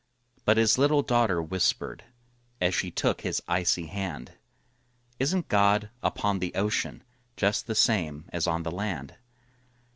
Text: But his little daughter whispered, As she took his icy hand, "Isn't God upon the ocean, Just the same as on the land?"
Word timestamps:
But 0.45 0.57
his 0.57 0.79
little 0.79 1.03
daughter 1.03 1.43
whispered, 1.43 2.05
As 2.59 2.73
she 2.73 2.89
took 2.89 3.21
his 3.21 3.39
icy 3.47 3.85
hand, 3.85 4.31
"Isn't 5.19 5.47
God 5.47 5.91
upon 6.01 6.39
the 6.39 6.55
ocean, 6.55 7.03
Just 7.37 7.67
the 7.67 7.75
same 7.75 8.25
as 8.33 8.47
on 8.47 8.63
the 8.63 8.71
land?" 8.71 9.17